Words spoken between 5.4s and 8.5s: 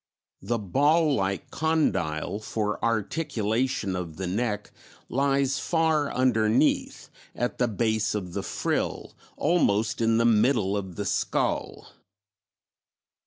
far underneath, at the base of the